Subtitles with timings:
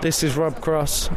[0.00, 1.10] This is Rob Cross,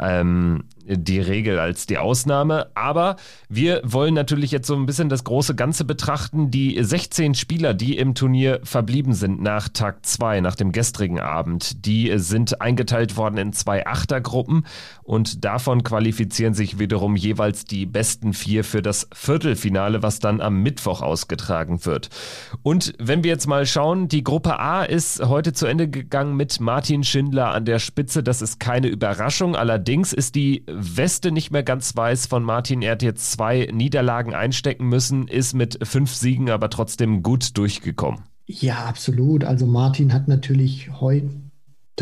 [0.00, 2.68] ähm, die Regel als die Ausnahme.
[2.74, 3.16] Aber
[3.48, 6.50] wir wollen natürlich jetzt so ein bisschen das große Ganze betrachten.
[6.50, 11.86] Die 16 Spieler, die im Turnier verblieben sind nach Tag 2, nach dem gestrigen Abend,
[11.86, 14.66] die sind eingeteilt worden in zwei Achtergruppen
[15.02, 20.62] und davon qualifizieren sich wiederum jeweils die besten vier für das Viertelfinale, was dann am
[20.62, 22.10] Mittwoch ausgetragen wird.
[22.62, 26.60] Und wenn wir jetzt mal schauen, die Gruppe A ist heute zu Ende gegangen mit
[26.60, 28.22] Martin Schindler an der Spitze.
[28.22, 29.56] Das ist keine Überraschung.
[29.56, 32.82] Allerdings ist die Weste nicht mehr ganz weiß von Martin.
[32.82, 38.22] Er hat jetzt zwei Niederlagen einstecken müssen, ist mit fünf Siegen aber trotzdem gut durchgekommen.
[38.46, 39.44] Ja, absolut.
[39.44, 41.30] Also Martin hat natürlich heute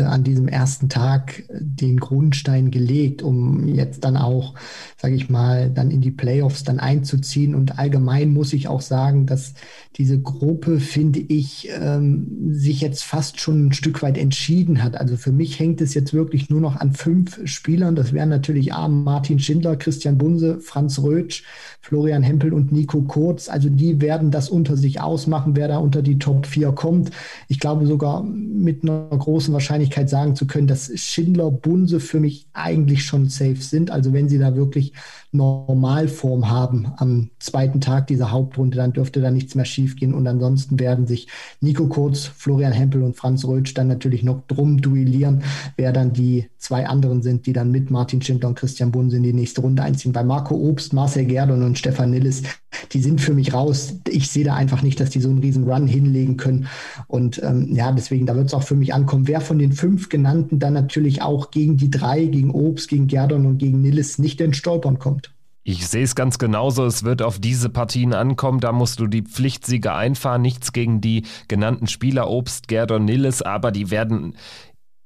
[0.01, 4.55] an diesem ersten Tag den Grundstein gelegt, um jetzt dann auch,
[4.97, 7.53] sage ich mal, dann in die Playoffs dann einzuziehen.
[7.53, 9.53] Und allgemein muss ich auch sagen, dass
[9.97, 14.95] diese Gruppe, finde ich, ähm, sich jetzt fast schon ein Stück weit entschieden hat.
[14.95, 17.95] Also für mich hängt es jetzt wirklich nur noch an fünf Spielern.
[17.95, 21.43] Das wären natürlich A, Martin Schindler, Christian Bunse, Franz Rötsch,
[21.81, 23.47] Florian Hempel und Nico Kurz.
[23.49, 27.11] Also die werden das unter sich ausmachen, wer da unter die Top 4 kommt.
[27.47, 32.19] Ich glaube sogar mit einer großen Wahrscheinlichkeit Wahrscheinlichkeit sagen zu können, dass Schindler, Bunse für
[32.19, 33.91] mich eigentlich schon safe sind.
[33.91, 34.93] Also wenn sie da wirklich
[35.33, 40.13] Normalform haben am zweiten Tag dieser Hauptrunde, dann dürfte da nichts mehr schiefgehen.
[40.13, 41.27] Und ansonsten werden sich
[41.59, 45.43] Nico Kurz, Florian Hempel und Franz Rötsch dann natürlich noch drum duellieren,
[45.75, 49.23] wer dann die zwei anderen sind, die dann mit Martin Schindler und Christian Bunse in
[49.23, 50.13] die nächste Runde einziehen.
[50.13, 52.43] Bei Marco Obst, Marcel Gerdon und Stefan Nilles,
[52.91, 53.95] die sind für mich raus.
[54.07, 56.67] Ich sehe da einfach nicht, dass die so einen riesen Run hinlegen können.
[57.07, 60.09] Und ähm, ja, deswegen, da wird es auch für mich ankommen, wer von den fünf
[60.09, 64.39] genannten dann natürlich auch gegen die drei, gegen Obst, gegen Gerdon und gegen Nilles nicht
[64.41, 65.22] in Stolpern kommt.
[65.65, 66.85] Ich sehe es ganz genauso.
[66.85, 68.59] Es wird auf diese Partien ankommen.
[68.59, 70.41] Da musst du die Pflichtsiege einfahren.
[70.41, 74.35] Nichts gegen die genannten Spieler Obst, Gerdon, Nilles, aber die werden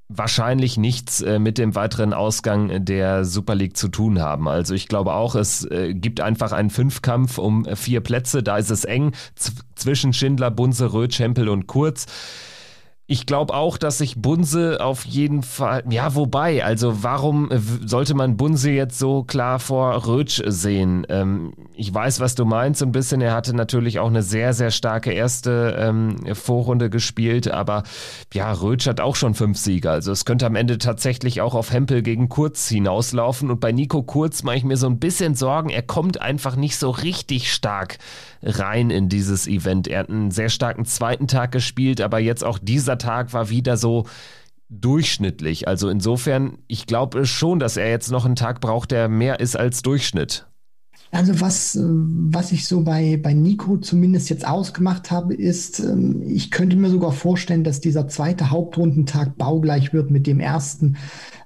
[0.09, 4.47] wahrscheinlich nichts äh, mit dem weiteren Ausgang der Super League zu tun haben.
[4.47, 8.41] Also ich glaube auch, es äh, gibt einfach einen Fünfkampf um vier Plätze.
[8.41, 9.11] Da ist es eng
[9.75, 12.05] zwischen Schindler, Bunse, Röth, Hempel und Kurz.
[13.09, 17.49] Ich glaube auch, dass sich Bunse auf jeden Fall, ja, wobei, also warum
[17.85, 21.07] sollte man Bunse jetzt so klar vor Rötsch sehen?
[21.07, 23.21] Ähm, ich weiß, was du meinst, ein bisschen.
[23.21, 27.83] Er hatte natürlich auch eine sehr, sehr starke erste ähm, Vorrunde gespielt, aber
[28.33, 29.89] ja, Rötsch hat auch schon fünf Siege.
[29.89, 33.49] Also es könnte am Ende tatsächlich auch auf Hempel gegen Kurz hinauslaufen.
[33.49, 36.75] Und bei Nico Kurz mache ich mir so ein bisschen Sorgen, er kommt einfach nicht
[36.75, 37.99] so richtig stark
[38.43, 39.87] rein in dieses Event.
[39.87, 43.77] Er hat einen sehr starken zweiten Tag gespielt, aber jetzt auch dieser Tag war wieder
[43.77, 44.05] so
[44.69, 45.67] durchschnittlich.
[45.67, 49.55] Also insofern, ich glaube schon, dass er jetzt noch einen Tag braucht, der mehr ist
[49.55, 50.45] als Durchschnitt.
[51.11, 56.51] Also was, was ich so bei, bei Nico zumindest jetzt ausgemacht habe, ist, ähm, ich
[56.51, 60.97] könnte mir sogar vorstellen, dass dieser zweite Hauptrundentag baugleich wird mit dem ersten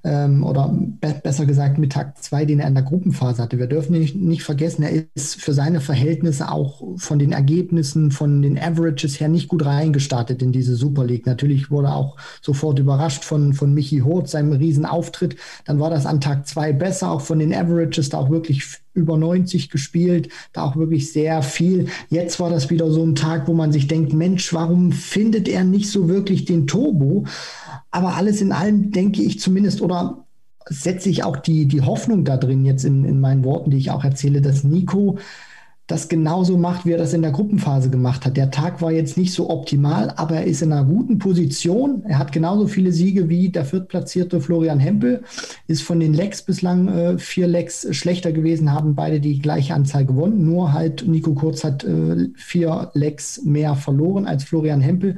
[0.04, 3.60] ähm, oder be besser gesagt mit Tag 2, den er in der Gruppenphase hatte.
[3.60, 8.42] Wir dürfen nicht, nicht vergessen, er ist für seine Verhältnisse auch von den Ergebnissen, von
[8.42, 11.26] den Averages her nicht gut reingestartet in diese Super League.
[11.26, 15.36] Natürlich wurde er auch sofort überrascht von, von Michi Hoth, seinem Riesenauftritt.
[15.66, 19.18] Dann war das an Tag 2 besser, auch von den Averages da auch wirklich über
[19.18, 21.88] 90 gespielt, da auch wirklich sehr viel.
[22.10, 25.64] Jetzt war das wieder so ein Tag, wo man sich denkt, Mensch, warum findet er
[25.64, 27.26] nicht so wirklich den Turbo?
[27.92, 30.26] Aber alles in allem denke ich zumindest oder
[30.68, 33.92] setze ich auch die, die Hoffnung da drin jetzt in, in meinen Worten, die ich
[33.92, 35.18] auch erzähle, dass Nico
[35.92, 38.38] das genauso macht, wie er das in der Gruppenphase gemacht hat.
[38.38, 42.04] Der Tag war jetzt nicht so optimal, aber er ist in einer guten Position.
[42.06, 45.24] Er hat genauso viele Siege wie der viertplatzierte Florian Hempel,
[45.68, 50.06] ist von den Lecks bislang äh, vier Lecks schlechter gewesen, haben beide die gleiche Anzahl
[50.06, 50.46] gewonnen.
[50.46, 55.18] Nur halt Nico Kurz hat äh, vier Lecks mehr verloren als Florian Hempel.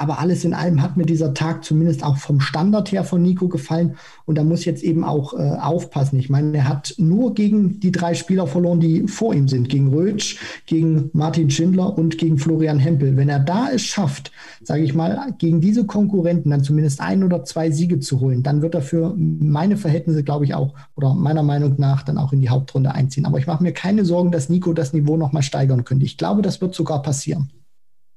[0.00, 3.48] Aber alles in allem hat mir dieser Tag zumindest auch vom Standard her von Nico
[3.48, 3.96] gefallen.
[4.24, 6.18] Und da muss jetzt eben auch äh, aufpassen.
[6.18, 9.68] Ich meine, er hat nur gegen die drei Spieler verloren, die vor ihm sind.
[9.68, 13.18] Gegen Rötsch, gegen Martin Schindler und gegen Florian Hempel.
[13.18, 14.32] Wenn er da es schafft,
[14.62, 18.62] sage ich mal, gegen diese Konkurrenten dann zumindest ein oder zwei Siege zu holen, dann
[18.62, 22.40] wird er für meine Verhältnisse, glaube ich, auch oder meiner Meinung nach dann auch in
[22.40, 23.26] die Hauptrunde einziehen.
[23.26, 26.06] Aber ich mache mir keine Sorgen, dass Nico das Niveau nochmal steigern könnte.
[26.06, 27.50] Ich glaube, das wird sogar passieren.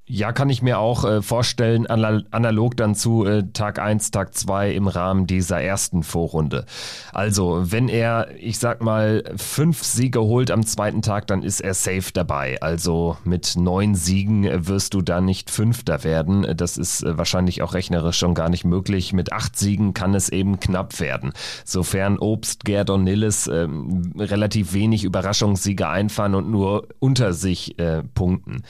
[0.06, 4.74] Ja, kann ich mir auch äh, vorstellen, analog dann zu äh, Tag 1, Tag 2
[4.74, 6.66] im Rahmen dieser ersten Vorrunde.
[7.14, 11.74] Also, wenn er, ich sag mal, fünf Siege holt am zweiten Tag, dann ist er
[11.74, 12.62] safe dabei.
[12.62, 16.54] Also mit neun Siegen wirst du da nicht Fünfter werden.
[16.58, 19.14] Das ist äh, wahrscheinlich auch rechnerisch schon gar nicht möglich.
[19.14, 21.32] Mit acht Siegen kann es eben knapp werden.
[21.64, 23.70] Sofern Obst, Gerd und Nilles äh,
[24.18, 28.64] relativ wenig Überraschungssiege einfahren und nur unter sich äh, punkten.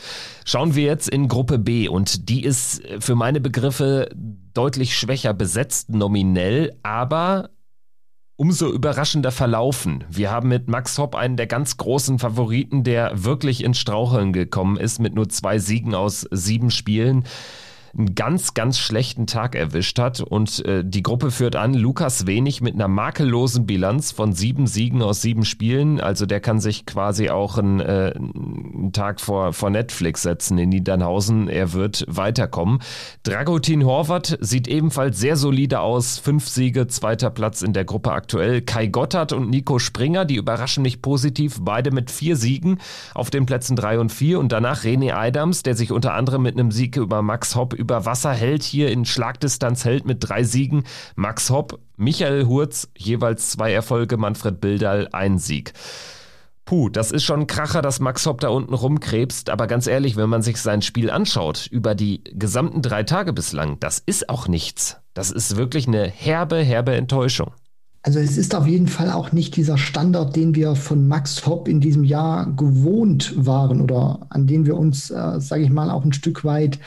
[0.45, 4.10] Schauen wir jetzt in Gruppe B und die ist für meine Begriffe
[4.54, 7.50] deutlich schwächer besetzt nominell, aber
[8.36, 10.04] umso überraschender verlaufen.
[10.10, 14.78] Wir haben mit Max Hopp einen der ganz großen Favoriten, der wirklich ins Straucheln gekommen
[14.78, 17.26] ist mit nur zwei Siegen aus sieben Spielen
[17.95, 20.22] einen ganz, ganz schlechten Tag erwischt hat.
[20.22, 25.01] Und äh, die Gruppe führt an Lukas Wenig mit einer makellosen Bilanz von sieben Siegen
[25.01, 26.00] aus sieben Spielen.
[26.00, 28.13] Also der kann sich quasi auch einen, äh,
[28.94, 31.48] Tag vor, vor Netflix setzen in Niedernhausen.
[31.48, 32.80] Er wird weiterkommen.
[33.24, 36.18] Dragutin Horvath sieht ebenfalls sehr solide aus.
[36.18, 38.62] Fünf Siege, zweiter Platz in der Gruppe aktuell.
[38.62, 41.57] Kai Gotthard und Nico Springer, die überraschen mich positiv.
[41.62, 42.80] Beide mit vier Siegen
[43.13, 44.40] auf den Plätzen drei und vier.
[44.40, 48.06] Und danach René Adams, der sich unter anderem mit einem Sieg über Max Hopp über
[48.06, 50.85] Wasser hält, hier in Schlagdistanz hält mit drei Siegen.
[51.15, 55.74] Max Hopp, Michael Hurz, jeweils zwei Erfolge, Manfred Bildal, ein Sieg.
[56.63, 60.15] Puh, das ist schon ein Kracher, dass Max Hopp da unten rumkrebst, aber ganz ehrlich,
[60.15, 64.47] wenn man sich sein Spiel anschaut, über die gesamten drei Tage bislang, das ist auch
[64.47, 64.95] nichts.
[65.13, 67.51] Das ist wirklich eine herbe, herbe Enttäuschung.
[68.01, 71.68] Also es ist auf jeden Fall auch nicht dieser Standard, den wir von Max Hopp
[71.68, 76.06] in diesem Jahr gewohnt waren oder an den wir uns, äh, sage ich mal, auch
[76.06, 76.80] ein Stück weit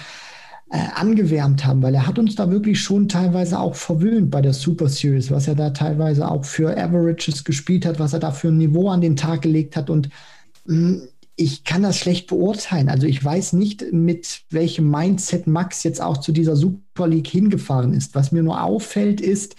[0.71, 4.53] äh, angewärmt haben, weil er hat uns da wirklich schon teilweise auch verwöhnt bei der
[4.53, 8.49] Super Series, was er da teilweise auch für Averages gespielt hat, was er da für
[8.49, 10.09] ein Niveau an den Tag gelegt hat und
[10.65, 11.09] mh, mm,
[11.39, 12.89] ich kann das schlecht beurteilen.
[12.89, 17.93] Also ich weiß nicht, mit welchem Mindset Max jetzt auch zu dieser Super League hingefahren
[17.93, 18.15] ist.
[18.15, 19.55] Was mir nur auffällt, ist,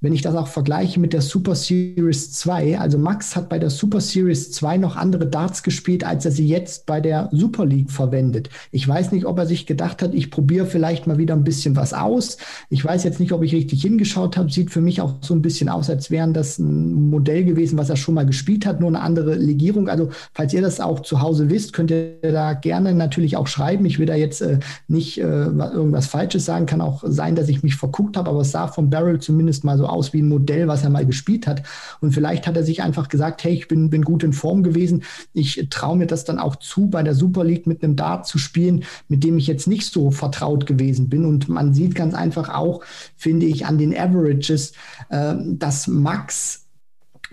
[0.00, 3.70] wenn ich das auch vergleiche mit der Super Series 2, also Max hat bei der
[3.70, 7.90] Super Series 2 noch andere Darts gespielt, als er sie jetzt bei der Super League
[7.90, 8.50] verwendet.
[8.72, 11.76] Ich weiß nicht, ob er sich gedacht hat, ich probiere vielleicht mal wieder ein bisschen
[11.76, 12.36] was aus.
[12.68, 14.50] Ich weiß jetzt nicht, ob ich richtig hingeschaut habe.
[14.50, 17.88] Sieht für mich auch so ein bisschen aus, als wären das ein Modell gewesen, was
[17.88, 19.88] er schon mal gespielt hat, nur eine andere Legierung.
[19.88, 23.86] Also falls ihr das auch zu Hause wisst, könnt ihr da gerne natürlich auch schreiben.
[23.86, 24.58] Ich will da jetzt äh,
[24.88, 26.66] nicht äh, irgendwas Falsches sagen.
[26.66, 29.78] Kann auch sein, dass ich mich verguckt habe, aber es sah vom Barrel zumindest mal
[29.78, 31.62] so aus wie ein Modell, was er mal gespielt hat.
[32.00, 35.04] Und vielleicht hat er sich einfach gesagt, hey, ich bin, bin gut in Form gewesen.
[35.32, 38.38] Ich traue mir das dann auch zu, bei der Super League mit einem Dart zu
[38.38, 41.24] spielen, mit dem ich jetzt nicht so vertraut gewesen bin.
[41.24, 42.82] Und man sieht ganz einfach auch,
[43.16, 44.72] finde ich, an den Averages,
[45.08, 46.66] äh, dass Max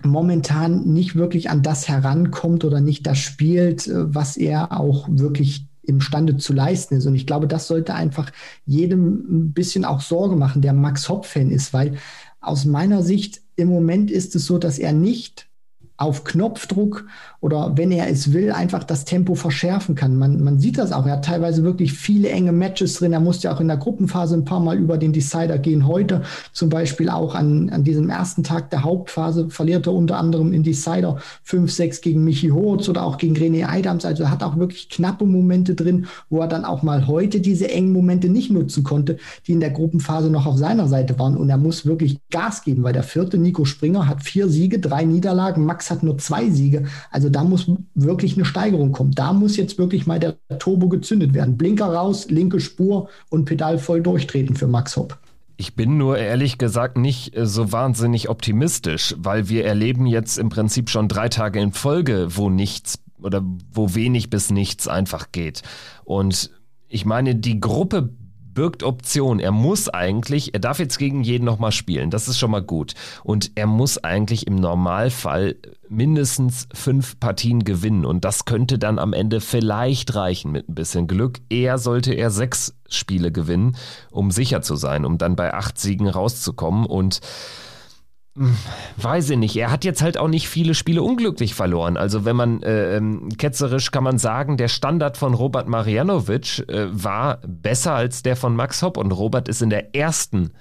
[0.02, 5.66] momentan nicht wirklich an das herankommt oder nicht das spielt, äh, was er auch wirklich
[5.82, 7.06] imstande zu leisten ist.
[7.06, 8.32] Und ich glaube, das sollte einfach
[8.64, 11.96] jedem ein bisschen auch Sorge machen, der Max Hopp-Fan ist, weil
[12.46, 15.48] aus meiner Sicht im Moment ist es so, dass er nicht
[15.96, 17.06] auf Knopfdruck
[17.40, 20.16] oder wenn er es will, einfach das Tempo verschärfen kann.
[20.16, 21.06] Man, man sieht das auch.
[21.06, 23.12] Er hat teilweise wirklich viele enge Matches drin.
[23.12, 25.86] Er musste ja auch in der Gruppenphase ein paar Mal über den Decider gehen.
[25.86, 26.22] Heute
[26.52, 30.64] zum Beispiel auch an, an diesem ersten Tag der Hauptphase verliert er unter anderem in
[30.64, 34.04] Decider 5-6 gegen Michi Hurz oder auch gegen René Eidams.
[34.04, 37.70] Also er hat auch wirklich knappe Momente drin, wo er dann auch mal heute diese
[37.70, 41.36] engen Momente nicht nutzen konnte, die in der Gruppenphase noch auf seiner Seite waren.
[41.36, 45.04] Und er muss wirklich Gas geben, weil der vierte Nico Springer hat vier Siege, drei
[45.04, 45.64] Niederlagen.
[45.64, 46.86] Max Max hat nur zwei Siege.
[47.10, 49.12] Also da muss wirklich eine Steigerung kommen.
[49.12, 51.58] Da muss jetzt wirklich mal der Turbo gezündet werden.
[51.58, 55.18] Blinker raus, linke Spur und Pedal voll durchtreten für Max Hopp.
[55.56, 60.48] Ich bin nur ehrlich gesagt nicht äh, so wahnsinnig optimistisch, weil wir erleben jetzt im
[60.48, 65.62] Prinzip schon drei Tage in Folge, wo nichts oder wo wenig bis nichts einfach geht.
[66.04, 66.50] Und
[66.88, 68.10] ich meine, die Gruppe
[68.54, 69.40] birgt Option.
[69.40, 72.10] Er muss eigentlich, er darf jetzt gegen jeden nochmal spielen.
[72.10, 72.94] Das ist schon mal gut.
[73.22, 75.56] Und er muss eigentlich im Normalfall
[75.88, 78.04] mindestens fünf Partien gewinnen.
[78.04, 81.40] Und das könnte dann am Ende vielleicht reichen mit ein bisschen Glück.
[81.50, 83.76] Eher sollte er sechs Spiele gewinnen,
[84.10, 86.86] um sicher zu sein, um dann bei acht Siegen rauszukommen.
[86.86, 87.20] Und
[88.96, 89.56] Weiß ich nicht.
[89.56, 91.96] Er hat jetzt halt auch nicht viele Spiele unglücklich verloren.
[91.96, 96.86] Also wenn man äh, ähm, ketzerisch kann man sagen, der Standard von Robert Marianovic äh,
[96.90, 100.52] war besser als der von Max Hopp und Robert ist in der ersten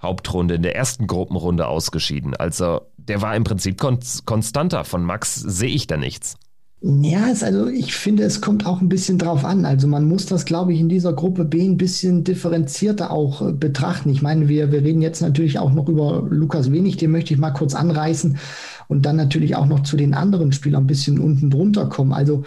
[0.00, 2.34] Hauptrunde, in der ersten Gruppenrunde ausgeschieden.
[2.34, 4.84] Also der war im Prinzip kon konstanter.
[4.84, 6.38] Von Max sehe ich da nichts.
[6.80, 9.64] Ja, es, also ich finde, es kommt auch ein bisschen drauf an.
[9.64, 13.52] Also man muss das, glaube ich, in dieser Gruppe B ein bisschen differenzierter auch äh,
[13.52, 14.10] betrachten.
[14.10, 17.40] Ich meine, wir, wir reden jetzt natürlich auch noch über Lukas Wenig, den möchte ich
[17.40, 18.38] mal kurz anreißen
[18.86, 22.12] und dann natürlich auch noch zu den anderen Spielern ein bisschen unten drunter kommen.
[22.12, 22.44] Also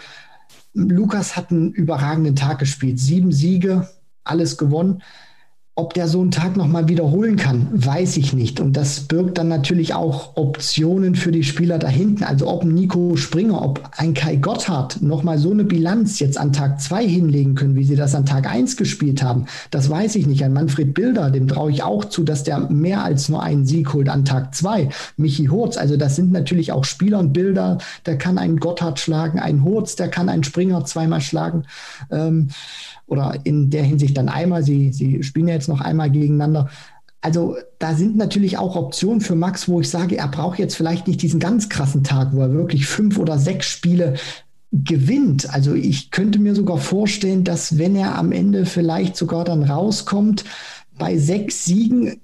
[0.72, 2.98] Lukas hat einen überragenden Tag gespielt.
[2.98, 3.86] Sieben Siege,
[4.24, 5.02] alles gewonnen.
[5.74, 8.60] Ob der so einen Tag nochmal wiederholen kann, weiß ich nicht.
[8.60, 12.24] Und das birgt dann natürlich auch Optionen für die Spieler da hinten.
[12.24, 16.82] Also ob Nico Springer, ob ein Kai Gotthard nochmal so eine Bilanz jetzt an Tag
[16.82, 20.44] zwei hinlegen können, wie sie das an Tag eins gespielt haben, das weiß ich nicht.
[20.44, 23.94] An Manfred Bilder, dem traue ich auch zu, dass der mehr als nur einen Sieg
[23.94, 24.90] holt an Tag zwei.
[25.16, 29.40] Michi Hurz, also das sind natürlich auch Spieler und Bilder, der kann einen Gotthard schlagen,
[29.40, 31.64] ein Hurz, der kann einen Springer zweimal schlagen.
[32.10, 32.50] Ähm,
[33.06, 34.62] oder in der Hinsicht dann einmal.
[34.62, 36.70] Sie, sie spielen ja jetzt noch einmal gegeneinander.
[37.20, 41.06] Also da sind natürlich auch Optionen für Max, wo ich sage, er braucht jetzt vielleicht
[41.06, 44.14] nicht diesen ganz krassen Tag, wo er wirklich fünf oder sechs Spiele
[44.72, 45.52] gewinnt.
[45.54, 50.44] Also ich könnte mir sogar vorstellen, dass wenn er am Ende vielleicht sogar dann rauskommt,
[50.98, 52.20] bei sechs Siegen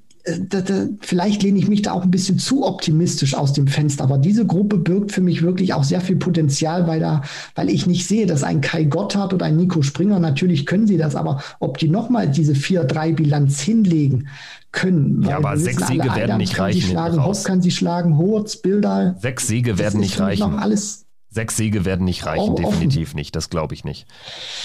[0.48, 4.04] da, da, vielleicht lehne ich mich da auch ein bisschen zu optimistisch aus dem Fenster,
[4.04, 7.22] aber diese Gruppe birgt für mich wirklich auch sehr viel Potenzial, weil da,
[7.54, 10.96] weil ich nicht sehe, dass ein Kai Gotthard oder ein Nico Springer, natürlich können sie
[10.96, 14.28] das, aber ob die nochmal diese 4-3-Bilanz hinlegen
[14.72, 15.22] können.
[15.22, 16.80] Ja, aber sechs Siege werden Alter, nicht reichen.
[16.80, 19.16] Sie schlagen, Hopp kann sie schlagen, Hurz, Bilder.
[19.20, 20.58] Sechs Siege werden nicht reichen.
[20.58, 23.36] Alles Sechs Siege werden nicht reichen, definitiv nicht.
[23.36, 24.06] Das glaube ich nicht.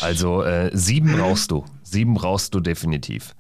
[0.02, 1.66] Also äh, sieben brauchst du.
[1.84, 3.36] Sieben brauchst du definitiv.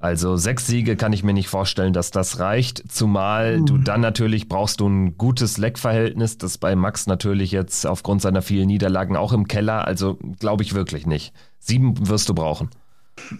[0.00, 4.48] Also sechs Siege kann ich mir nicht vorstellen, dass das reicht, zumal du dann natürlich
[4.48, 9.32] brauchst du ein gutes Leckverhältnis, das bei Max natürlich jetzt aufgrund seiner vielen Niederlagen auch
[9.32, 11.34] im Keller, also glaube ich wirklich nicht.
[11.58, 12.70] Sieben wirst du brauchen.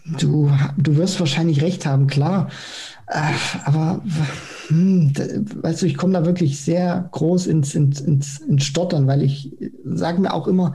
[0.04, 2.50] Du, du wirst wahrscheinlich recht haben, klar.
[3.10, 3.32] Äh,
[3.64, 4.00] aber
[4.68, 5.12] hm,
[5.62, 9.50] weißt du, ich komme da wirklich sehr groß ins, ins, ins, ins Stottern, weil ich
[9.84, 10.74] sage mir auch immer,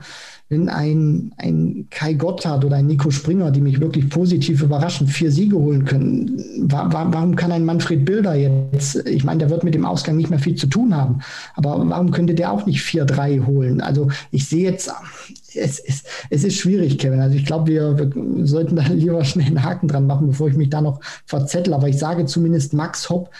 [0.50, 5.32] wenn ein, ein Kai Gotthard oder ein Nico Springer, die mich wirklich positiv überraschen, vier
[5.32, 9.74] Siege holen können, wa warum kann ein Manfred Bilder jetzt, ich meine, der wird mit
[9.74, 11.20] dem Ausgang nicht mehr viel zu tun haben,
[11.54, 13.80] aber warum könnte der auch nicht 4-3 holen?
[13.80, 14.92] Also ich sehe jetzt,
[15.56, 17.20] es ist, es ist schwierig, Kevin.
[17.20, 20.56] Also ich glaube, wir, wir, sollten da lieber schnell einen Haken dran machen, bevor ich
[20.56, 21.74] mich da noch verzettel.
[21.74, 23.30] Aber ich sage zumindest, Max Hopp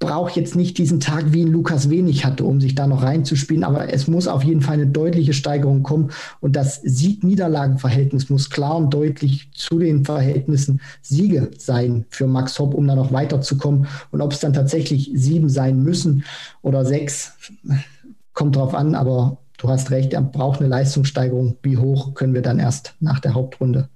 [0.00, 3.64] braucht jetzt nicht diesen Tag, wie ihn Lukas wenig hatte, um sich da noch reinzuspielen,
[3.64, 6.10] aber es muss auf jeden Fall eine deutliche Steigerung kommen.
[6.40, 12.72] Und das Sieg-Niederlagen-Verhältnis muss klar und deutlich zu den Verhältnissen Siege sein für Max Hopp,
[12.72, 13.86] um da noch weiterzukommen.
[14.10, 16.24] Und ob es dann tatsächlich sieben sein müssen
[16.62, 17.34] oder sechs,
[18.32, 21.58] kommt drauf an, aber du hast recht, er braucht eine Leistungssteigerung.
[21.62, 23.90] Wie hoch können wir dann erst nach der Hauptrunde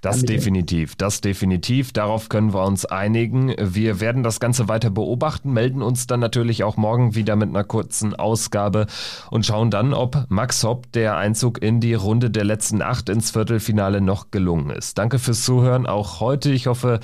[0.00, 1.92] das definitiv, das definitiv.
[1.92, 3.54] Darauf können wir uns einigen.
[3.58, 7.64] Wir werden das Ganze weiter beobachten, melden uns dann natürlich auch morgen wieder mit einer
[7.64, 8.86] kurzen Ausgabe
[9.30, 13.30] und schauen dann, ob Max Hopp der Einzug in die Runde der letzten acht ins
[13.32, 14.98] Viertelfinale noch gelungen ist.
[14.98, 16.50] Danke fürs Zuhören auch heute.
[16.50, 17.00] Ich hoffe,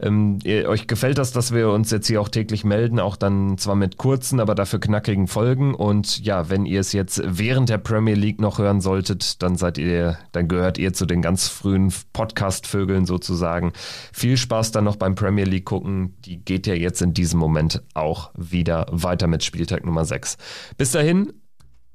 [0.00, 3.58] ähm, ihr, euch gefällt das, dass wir uns jetzt hier auch täglich melden, auch dann
[3.58, 5.74] zwar mit kurzen, aber dafür knackigen Folgen.
[5.74, 9.78] Und ja, wenn ihr es jetzt während der Premier League noch hören solltet, dann seid
[9.78, 13.72] ihr, dann gehört ihr zu den ganz frühen Podcast-Vögeln sozusagen.
[14.12, 16.14] Viel Spaß dann noch beim Premier League gucken.
[16.24, 20.36] Die geht ja jetzt in diesem Moment auch wieder weiter mit Spieltag Nummer 6.
[20.76, 21.32] Bis dahin,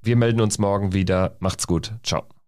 [0.02, 1.36] wir melden uns morgen wieder.
[1.40, 1.94] Macht's gut.
[2.04, 2.39] Ciao.